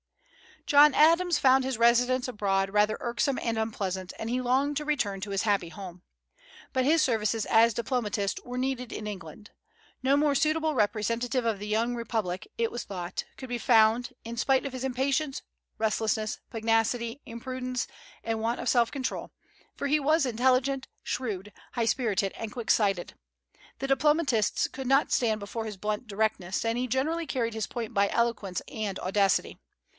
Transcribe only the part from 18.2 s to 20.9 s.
and want of self control; for he was intelligent,